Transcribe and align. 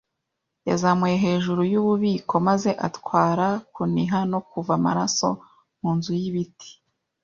yazamuye 0.69 1.15
hejuru 1.25 1.61
yububiko 1.71 2.33
maze 2.47 2.69
atwara, 2.87 3.47
kuniha 3.75 4.19
no 4.31 4.39
kuva 4.49 4.71
amaraso, 4.79 5.29
mu 5.81 5.89
nzu 5.97 6.11
y'ibiti. 6.21 6.69